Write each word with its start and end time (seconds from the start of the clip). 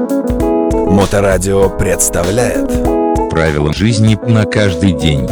Моторадио 0.00 1.68
представляет 1.68 2.68
Правила 3.30 3.70
жизни 3.72 4.18
на 4.26 4.44
каждый 4.44 4.92
день. 4.92 5.28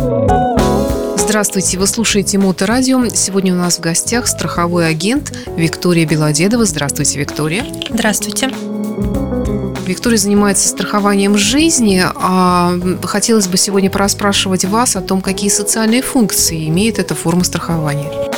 Здравствуйте, 1.17 1.79
вы 1.79 1.87
слушаете 1.87 2.37
Моторадио. 2.37 3.09
Сегодня 3.09 3.55
у 3.55 3.57
нас 3.57 3.79
в 3.79 3.81
гостях 3.81 4.27
страховой 4.27 4.89
агент 4.89 5.33
Виктория 5.57 6.07
Белодедова. 6.07 6.67
Здравствуйте, 6.67 7.19
Виктория. 7.19 7.65
Здравствуйте. 7.89 8.51
Виктория 9.87 10.19
занимается 10.19 10.69
страхованием 10.69 11.39
жизни, 11.39 12.03
а 12.05 12.75
хотелось 13.05 13.47
бы 13.47 13.57
сегодня 13.57 13.89
пораспрашивать 13.91 14.67
вас 14.67 14.97
о 14.97 15.01
том, 15.01 15.23
какие 15.23 15.49
социальные 15.49 16.03
функции 16.03 16.69
имеет 16.69 16.99
эта 16.99 17.15
форма 17.15 17.43
страхования. 17.43 18.29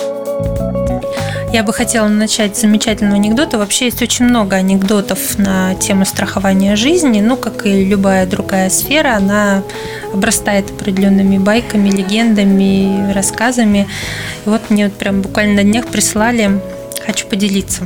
Я 1.52 1.64
бы 1.64 1.72
хотела 1.72 2.06
начать 2.06 2.56
с 2.56 2.60
замечательного 2.60 3.16
анекдота. 3.16 3.58
Вообще 3.58 3.86
есть 3.86 4.00
очень 4.02 4.24
много 4.24 4.54
анекдотов 4.54 5.36
на 5.36 5.74
тему 5.74 6.04
страхования 6.04 6.76
жизни. 6.76 7.20
Ну, 7.20 7.36
как 7.36 7.66
и 7.66 7.84
любая 7.84 8.24
другая 8.24 8.70
сфера, 8.70 9.16
она 9.16 9.64
обрастает 10.14 10.70
определенными 10.70 11.38
байками, 11.38 11.90
легендами, 11.90 13.12
рассказами. 13.12 13.88
И 14.46 14.48
вот 14.48 14.70
мне 14.70 14.84
вот 14.84 14.94
прям 14.94 15.22
буквально 15.22 15.56
на 15.56 15.64
днях 15.64 15.88
прислали, 15.88 16.60
хочу 17.04 17.26
поделиться. 17.26 17.82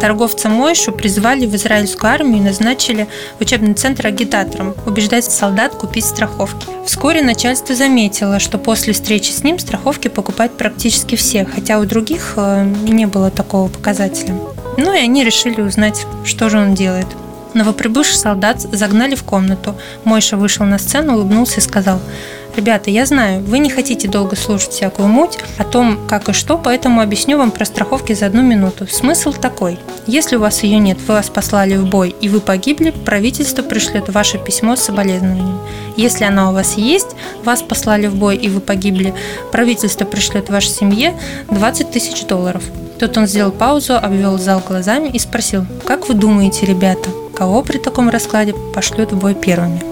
Торговца 0.00 0.48
Мойшу 0.48 0.92
призвали 0.92 1.46
в 1.46 1.54
израильскую 1.56 2.12
армию 2.12 2.38
и 2.38 2.44
назначили 2.44 3.08
в 3.38 3.42
учебный 3.42 3.74
центр 3.74 4.06
агитатором, 4.06 4.74
убеждать 4.86 5.24
солдат 5.24 5.74
купить 5.74 6.04
страховки. 6.04 6.66
Вскоре 6.84 7.22
начальство 7.22 7.74
заметило, 7.74 8.38
что 8.38 8.58
после 8.58 8.92
встречи 8.92 9.30
с 9.30 9.42
ним 9.42 9.58
страховки 9.58 10.08
покупают 10.08 10.56
практически 10.56 11.16
все, 11.16 11.44
хотя 11.44 11.78
у 11.78 11.84
других 11.84 12.34
э, 12.36 12.64
не 12.64 13.06
было 13.06 13.30
такого 13.30 13.68
показателя. 13.68 14.34
Ну 14.76 14.92
и 14.94 14.98
они 14.98 15.24
решили 15.24 15.60
узнать, 15.60 16.06
что 16.24 16.50
же 16.50 16.58
он 16.58 16.74
делает. 16.74 17.06
Новоприбывший 17.54 18.16
солдат 18.16 18.60
загнали 18.60 19.14
в 19.14 19.24
комнату. 19.24 19.74
Мойша 20.04 20.36
вышел 20.36 20.66
на 20.66 20.78
сцену, 20.78 21.14
улыбнулся 21.14 21.60
и 21.60 21.62
сказал– 21.62 22.00
Ребята, 22.56 22.88
я 22.88 23.04
знаю, 23.04 23.42
вы 23.42 23.58
не 23.58 23.68
хотите 23.68 24.08
долго 24.08 24.34
слушать 24.34 24.70
всякую 24.70 25.08
муть 25.08 25.38
о 25.58 25.64
том, 25.64 25.98
как 26.08 26.30
и 26.30 26.32
что, 26.32 26.56
поэтому 26.56 27.02
объясню 27.02 27.36
вам 27.36 27.50
про 27.50 27.66
страховки 27.66 28.14
за 28.14 28.26
одну 28.26 28.40
минуту. 28.40 28.86
Смысл 28.86 29.34
такой. 29.34 29.78
Если 30.06 30.36
у 30.36 30.40
вас 30.40 30.62
ее 30.62 30.78
нет, 30.78 30.96
вы 31.06 31.14
вас 31.14 31.28
послали 31.28 31.76
в 31.76 31.86
бой 31.86 32.16
и 32.18 32.30
вы 32.30 32.40
погибли, 32.40 32.94
правительство 33.04 33.62
пришлет 33.62 34.08
ваше 34.08 34.38
письмо 34.38 34.74
с 34.74 34.80
соболезнованием. 34.80 35.60
Если 35.98 36.24
она 36.24 36.48
у 36.48 36.54
вас 36.54 36.78
есть, 36.78 37.08
вас 37.44 37.60
послали 37.60 38.06
в 38.06 38.14
бой 38.14 38.36
и 38.38 38.48
вы 38.48 38.60
погибли, 38.60 39.12
правительство 39.52 40.06
пришлет 40.06 40.48
вашей 40.48 40.70
семье 40.70 41.14
20 41.50 41.90
тысяч 41.90 42.24
долларов. 42.24 42.62
Тут 42.98 43.18
он 43.18 43.26
сделал 43.26 43.52
паузу, 43.52 43.96
обвел 43.96 44.38
зал 44.38 44.62
глазами 44.66 45.10
и 45.10 45.18
спросил, 45.18 45.66
как 45.84 46.08
вы 46.08 46.14
думаете, 46.14 46.64
ребята, 46.64 47.10
кого 47.34 47.60
при 47.60 47.76
таком 47.76 48.08
раскладе 48.08 48.54
пошлют 48.74 49.12
в 49.12 49.18
бой 49.18 49.34
первыми? 49.34 49.82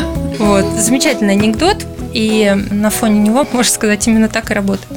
Вот. 0.40 0.64
Замечательный 0.78 1.34
анекдот. 1.34 1.86
И 2.12 2.52
на 2.70 2.90
фоне 2.90 3.20
него, 3.20 3.46
можно 3.52 3.72
сказать, 3.72 4.06
именно 4.08 4.28
так 4.28 4.50
и 4.50 4.54
работает. 4.54 4.88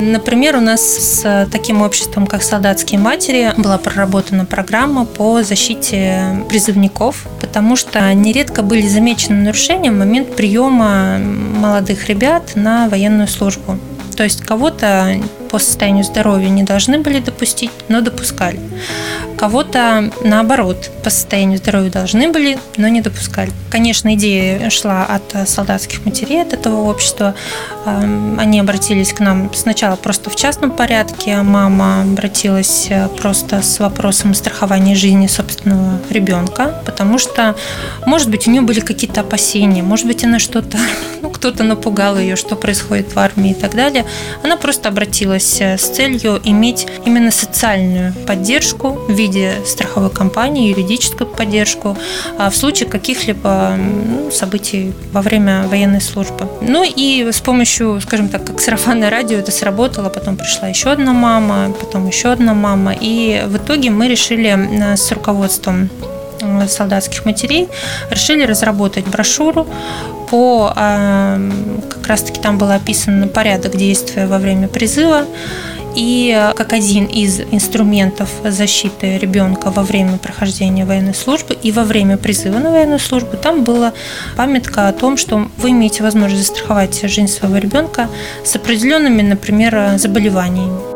Например, 0.00 0.56
у 0.56 0.60
нас 0.60 0.80
с 0.82 1.48
таким 1.52 1.82
обществом, 1.82 2.26
как 2.26 2.42
«Солдатские 2.42 2.98
матери», 2.98 3.52
была 3.56 3.78
проработана 3.78 4.44
программа 4.44 5.04
по 5.04 5.42
защите 5.42 6.44
призывников, 6.48 7.26
потому 7.40 7.76
что 7.76 8.12
нередко 8.14 8.62
были 8.62 8.88
замечены 8.88 9.44
нарушения 9.44 9.92
в 9.92 9.94
момент 9.94 10.34
приема 10.34 11.18
молодых 11.18 12.08
ребят 12.08 12.52
на 12.56 12.88
военную 12.88 13.28
службу. 13.28 13.78
То 14.16 14.24
есть 14.24 14.40
кого-то 14.40 15.20
по 15.56 15.60
состоянию 15.60 16.04
здоровья 16.04 16.50
не 16.50 16.64
должны 16.64 16.98
были 16.98 17.18
допустить, 17.18 17.70
но 17.88 18.02
допускали. 18.02 18.60
Кого-то, 19.38 20.10
наоборот, 20.22 20.90
по 21.02 21.08
состоянию 21.08 21.56
здоровья 21.56 21.90
должны 21.90 22.30
были, 22.30 22.58
но 22.76 22.88
не 22.88 23.00
допускали. 23.00 23.50
Конечно, 23.70 24.14
идея 24.16 24.68
шла 24.68 25.06
от 25.06 25.48
солдатских 25.48 26.04
матерей, 26.04 26.42
от 26.42 26.52
этого 26.52 26.82
общества. 26.82 27.34
Эм, 27.86 28.38
они 28.38 28.60
обратились 28.60 29.14
к 29.14 29.20
нам 29.20 29.50
сначала 29.54 29.96
просто 29.96 30.28
в 30.28 30.36
частном 30.36 30.70
порядке. 30.70 31.40
Мама 31.40 32.02
обратилась 32.02 32.88
э, 32.90 33.08
просто 33.08 33.62
с 33.62 33.78
вопросом 33.78 34.34
страхования 34.34 34.94
жизни 34.94 35.26
собственного 35.26 36.00
ребенка, 36.10 36.82
потому 36.84 37.16
что, 37.16 37.54
может 38.04 38.28
быть, 38.28 38.46
у 38.46 38.50
нее 38.50 38.60
были 38.60 38.80
какие-то 38.80 39.22
опасения, 39.22 39.82
может 39.82 40.06
быть, 40.06 40.22
она 40.22 40.38
что-то, 40.38 40.76
ну, 41.22 41.30
кто-то 41.36 41.64
напугал 41.64 42.18
ее, 42.18 42.34
что 42.34 42.56
происходит 42.56 43.14
в 43.14 43.18
армии 43.18 43.50
и 43.50 43.54
так 43.54 43.74
далее. 43.74 44.06
Она 44.42 44.56
просто 44.56 44.88
обратилась 44.88 45.60
э, 45.60 45.76
с 45.76 45.82
целью 45.82 46.40
иметь 46.44 46.86
именно 47.04 47.30
социальную 47.30 48.14
поддержку 48.26 48.92
в 49.06 49.12
виде 49.12 49.52
страховой 49.66 50.08
компании, 50.10 50.70
юридическую 50.70 51.28
поддержку 51.28 51.96
а 52.38 52.48
в 52.48 52.56
случае 52.56 52.88
каких-либо 52.88 53.76
ну, 53.76 54.30
событий 54.30 54.94
во 55.12 55.20
время 55.20 55.64
военной 55.68 56.00
службы. 56.00 56.48
Ну 56.62 56.84
и 56.84 57.30
с 57.30 57.40
помощью, 57.40 58.00
скажем 58.00 58.28
так, 58.28 58.46
как 58.46 58.60
сарафанное 58.60 59.10
радио 59.10 59.38
это 59.38 59.52
сработало, 59.52 60.08
потом 60.08 60.36
пришла 60.36 60.68
еще 60.68 60.90
одна 60.90 61.12
мама, 61.12 61.74
потом 61.78 62.06
еще 62.06 62.32
одна 62.32 62.54
мама, 62.54 62.94
и 62.98 63.42
в 63.46 63.58
итоге 63.58 63.90
мы 63.90 64.08
решили 64.08 64.96
с 64.96 65.12
руководством 65.12 65.90
э, 66.40 66.66
солдатских 66.68 67.26
матерей 67.26 67.68
решили 68.10 68.44
разработать 68.44 69.06
брошюру 69.06 69.66
по 70.30 70.72
э, 70.74 71.50
как 71.88 72.06
раз 72.06 72.22
таки 72.22 72.40
там 72.40 72.58
был 72.58 72.70
описан 72.70 73.28
порядок 73.28 73.76
действия 73.76 74.26
во 74.26 74.38
время 74.38 74.68
призыва 74.68 75.24
и 75.96 76.52
как 76.54 76.74
один 76.74 77.06
из 77.06 77.40
инструментов 77.40 78.28
защиты 78.44 79.16
ребенка 79.16 79.70
во 79.70 79.82
время 79.82 80.18
прохождения 80.18 80.84
военной 80.84 81.14
службы 81.14 81.54
и 81.54 81.72
во 81.72 81.84
время 81.84 82.18
призыва 82.18 82.58
на 82.58 82.70
военную 82.70 82.98
службу, 82.98 83.36
там 83.38 83.64
была 83.64 83.94
памятка 84.36 84.88
о 84.88 84.92
том, 84.92 85.16
что 85.16 85.48
вы 85.56 85.70
имеете 85.70 86.02
возможность 86.02 86.46
застраховать 86.46 87.00
жизнь 87.00 87.28
своего 87.28 87.56
ребенка 87.56 88.08
с 88.44 88.54
определенными, 88.54 89.22
например, 89.22 89.96
заболеваниями. 89.96 90.95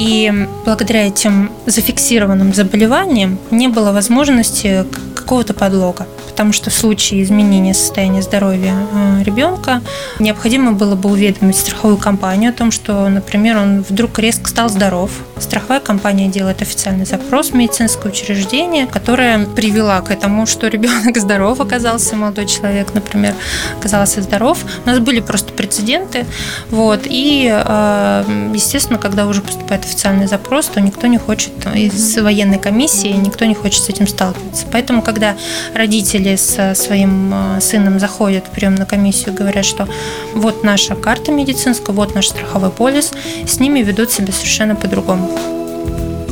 И 0.00 0.32
благодаря 0.64 1.06
этим 1.06 1.52
зафиксированным 1.66 2.54
заболеваниям 2.54 3.38
не 3.50 3.68
было 3.68 3.92
возможности 3.92 4.86
какого-то 5.14 5.52
подлога 5.52 6.06
потому 6.40 6.54
что 6.54 6.70
в 6.70 6.74
случае 6.74 7.22
изменения 7.22 7.74
состояния 7.74 8.22
здоровья 8.22 8.72
э, 8.94 9.22
ребенка 9.24 9.82
необходимо 10.18 10.72
было 10.72 10.94
бы 10.94 11.10
уведомить 11.10 11.56
страховую 11.56 11.98
компанию 11.98 12.48
о 12.48 12.54
том, 12.54 12.70
что, 12.70 13.10
например, 13.10 13.58
он 13.58 13.84
вдруг 13.86 14.18
резко 14.18 14.48
стал 14.48 14.70
здоров. 14.70 15.10
Страховая 15.40 15.80
компания 15.80 16.28
делает 16.28 16.62
официальный 16.62 17.06
запрос 17.06 17.50
в 17.50 17.54
медицинское 17.54 18.08
учреждение, 18.08 18.86
которое 18.86 19.46
привела 19.46 20.00
к 20.02 20.10
этому, 20.10 20.46
что 20.46 20.68
ребенок 20.68 21.16
здоров 21.20 21.60
оказался, 21.60 22.14
молодой 22.16 22.46
человек, 22.46 22.94
например, 22.94 23.34
оказался 23.78 24.22
здоров. 24.22 24.58
У 24.84 24.88
нас 24.88 24.98
были 24.98 25.20
просто 25.20 25.52
прецеденты. 25.52 26.26
Вот, 26.70 27.00
и, 27.04 27.50
э, 27.50 28.50
естественно, 28.54 28.98
когда 28.98 29.26
уже 29.26 29.40
поступает 29.40 29.84
официальный 29.84 30.26
запрос, 30.26 30.66
то 30.66 30.80
никто 30.80 31.06
не 31.06 31.18
хочет 31.18 31.52
из 31.74 32.18
военной 32.18 32.58
комиссии, 32.58 33.08
никто 33.08 33.44
не 33.46 33.54
хочет 33.54 33.82
с 33.82 33.88
этим 33.88 34.06
сталкиваться. 34.06 34.66
Поэтому, 34.70 35.02
когда 35.02 35.36
родители 35.74 36.36
со 36.36 36.74
своим 36.74 37.32
э, 37.32 37.60
сыном 37.60 37.98
заходят 37.98 38.46
в 38.46 38.50
приемную 38.50 38.86
комиссию 38.86 39.34
говорят, 39.34 39.64
что 39.64 39.88
вот 40.34 40.64
наша 40.64 40.94
карта 40.94 41.32
медицинская, 41.32 41.94
вот 41.94 42.14
наш 42.14 42.28
страховой 42.28 42.70
полис, 42.70 43.12
с 43.46 43.58
ними 43.58 43.80
ведут 43.80 44.10
себя 44.10 44.32
совершенно 44.32 44.76
по-другому. 44.76 45.29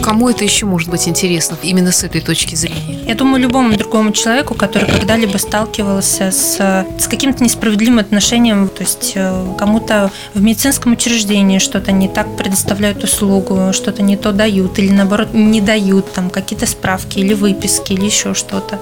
Кому 0.08 0.30
это 0.30 0.42
еще 0.42 0.64
может 0.64 0.88
быть 0.88 1.06
интересно 1.06 1.58
именно 1.62 1.92
с 1.92 2.02
этой 2.02 2.22
точки 2.22 2.54
зрения? 2.54 2.98
Я 3.06 3.14
думаю, 3.14 3.42
любому 3.42 3.76
другому 3.76 4.12
человеку, 4.12 4.54
который 4.54 4.88
когда-либо 4.88 5.36
сталкивался 5.36 6.30
с, 6.30 6.56
с 6.98 7.08
каким-то 7.08 7.44
несправедливым 7.44 7.98
отношением, 7.98 8.68
то 8.68 8.84
есть 8.84 9.12
э, 9.16 9.54
кому-то 9.58 10.10
в 10.32 10.42
медицинском 10.42 10.92
учреждении 10.92 11.58
что-то 11.58 11.92
не 11.92 12.08
так 12.08 12.38
предоставляют 12.38 13.04
услугу, 13.04 13.74
что-то 13.74 14.02
не 14.02 14.16
то 14.16 14.32
дают 14.32 14.78
или 14.78 14.90
наоборот 14.90 15.34
не 15.34 15.60
дают, 15.60 16.10
там 16.14 16.30
какие-то 16.30 16.66
справки 16.66 17.18
или 17.18 17.34
выписки 17.34 17.92
или 17.92 18.06
еще 18.06 18.32
что-то. 18.32 18.78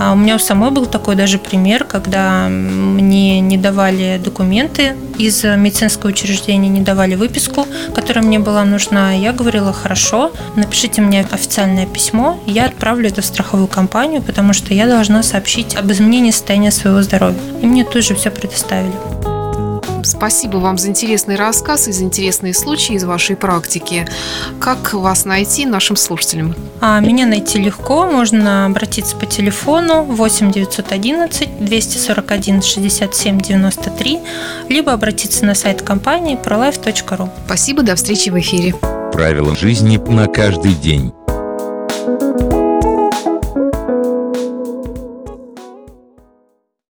А 0.00 0.12
у 0.12 0.16
меня 0.16 0.34
у 0.34 0.38
самой 0.40 0.72
был 0.72 0.86
такой 0.86 1.14
даже 1.14 1.38
пример, 1.38 1.84
когда 1.84 2.48
мне 2.48 3.40
не 3.40 3.58
давали 3.58 4.20
документы 4.24 4.96
из 5.18 5.44
медицинского 5.44 6.10
учреждения, 6.10 6.68
не 6.68 6.80
давали 6.80 7.14
выписку, 7.14 7.66
которая 7.94 8.24
мне 8.24 8.38
была 8.38 8.64
нужна. 8.64 9.12
Я 9.12 9.32
говорила, 9.32 9.72
хорошо, 9.72 10.32
напишите 10.56 11.02
мне 11.02 11.20
официальное 11.20 11.86
письмо, 11.86 12.40
я 12.46 12.66
отправлю 12.66 13.08
это 13.08 13.20
в 13.20 13.26
страховую 13.26 13.68
компанию, 13.68 14.22
потому 14.22 14.52
что 14.52 14.72
я 14.72 14.86
должна 14.86 15.22
сообщить 15.22 15.76
об 15.76 15.90
изменении 15.90 16.30
состояния 16.30 16.70
своего 16.70 17.02
здоровья. 17.02 17.38
И 17.62 17.66
мне 17.66 17.84
тут 17.84 18.04
же 18.04 18.14
все 18.14 18.30
предоставили. 18.30 19.27
Спасибо 20.08 20.56
вам 20.56 20.78
за 20.78 20.88
интересный 20.88 21.36
рассказ 21.36 21.86
и 21.88 21.92
за 21.92 22.04
интересные 22.04 22.54
случаи 22.54 22.94
из 22.94 23.04
вашей 23.04 23.36
практики. 23.36 24.08
Как 24.58 24.94
вас 24.94 25.24
найти 25.24 25.66
нашим 25.66 25.96
слушателям? 25.96 26.54
А, 26.80 27.00
меня 27.00 27.26
найти 27.26 27.58
легко. 27.58 28.06
Можно 28.06 28.66
обратиться 28.66 29.16
по 29.16 29.26
телефону 29.26 30.02
8 30.02 30.50
911 30.50 31.64
241 31.64 32.62
67 32.62 33.40
93, 33.40 34.18
либо 34.68 34.92
обратиться 34.92 35.44
на 35.44 35.54
сайт 35.54 35.82
компании 35.82 36.38
prolife.ru. 36.42 37.28
Спасибо, 37.46 37.82
до 37.82 37.94
встречи 37.94 38.30
в 38.30 38.38
эфире. 38.38 38.74
Правила 39.12 39.54
жизни 39.54 39.98
на 39.98 40.26
каждый 40.26 40.74
день. 40.74 41.12